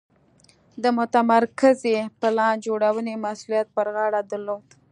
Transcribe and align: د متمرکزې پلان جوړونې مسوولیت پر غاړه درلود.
د 0.83 0.85
متمرکزې 0.97 1.97
پلان 2.19 2.55
جوړونې 2.65 3.13
مسوولیت 3.25 3.67
پر 3.75 3.87
غاړه 3.95 4.21
درلود. 4.31 4.65